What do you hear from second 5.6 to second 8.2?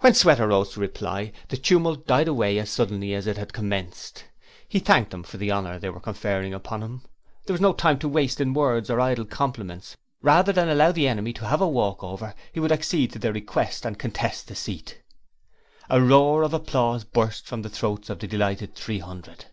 they were conferring upon him. There was no time to